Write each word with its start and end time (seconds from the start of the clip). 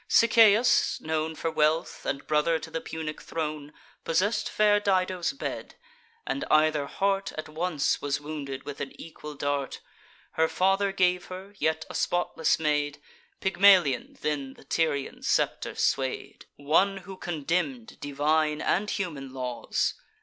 Sichaeus, 0.09 0.99
known 0.99 1.35
For 1.35 1.51
wealth, 1.51 2.07
and 2.07 2.25
brother 2.25 2.57
to 2.57 2.71
the 2.71 2.81
Punic 2.81 3.21
throne, 3.21 3.71
Possess'd 4.03 4.49
fair 4.49 4.79
Dido's 4.79 5.31
bed; 5.33 5.75
and 6.25 6.43
either 6.49 6.87
heart 6.87 7.33
At 7.33 7.47
once 7.47 8.01
was 8.01 8.19
wounded 8.19 8.63
with 8.65 8.81
an 8.81 8.99
equal 8.99 9.35
dart. 9.35 9.79
Her 10.31 10.47
father 10.47 10.91
gave 10.91 11.25
her, 11.25 11.53
yet 11.59 11.85
a 11.87 11.93
spotless 11.93 12.57
maid; 12.57 12.99
Pygmalion 13.41 14.17
then 14.21 14.55
the 14.55 14.63
Tyrian 14.63 15.21
scepter 15.21 15.75
sway'd: 15.75 16.47
One 16.55 16.97
who 17.05 17.15
condemn'd 17.15 17.99
divine 17.99 18.59
and 18.59 18.89
human 18.89 19.31
laws. 19.31 19.93